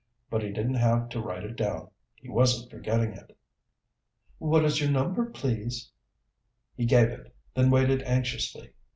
But 0.31 0.41
he 0.41 0.49
didn't 0.49 0.73
have 0.77 1.09
to 1.09 1.21
write 1.21 1.43
it 1.43 1.55
down. 1.55 1.91
He 2.15 2.27
wasn't 2.27 2.71
forgetting 2.71 3.11
it. 3.11 3.37
"What 4.39 4.65
is 4.65 4.81
your 4.81 4.89
number, 4.89 5.27
please?" 5.29 5.91
He 6.75 6.85
gave 6.87 7.09
it, 7.09 7.35
then 7.53 7.69
waited 7.69 8.01
anxiously. 8.01 8.71